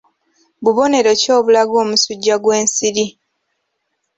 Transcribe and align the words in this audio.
Bubonero 0.63 1.11
ki 1.21 1.29
obulaga 1.37 1.73
omusujja 1.83 2.35
gw'ensiri? 2.43 3.05